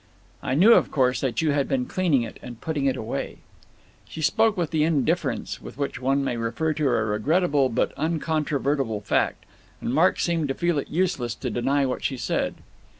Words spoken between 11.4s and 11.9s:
deny